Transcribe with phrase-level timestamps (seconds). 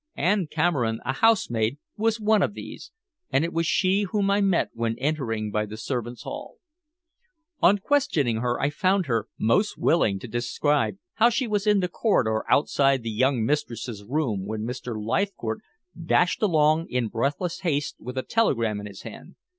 [0.15, 2.91] Ann Cameron, a housemaid, was one of these,
[3.29, 6.55] and it was she whom I met when entering by the servants' hall.
[7.59, 11.87] On questioning her, I found her most willing to describe how she was in the
[11.87, 14.95] corridor outside the young mistress's room when Mr.
[14.99, 15.61] Leithcourt
[16.03, 19.35] dashed along in breathless haste with the telegram in his hand.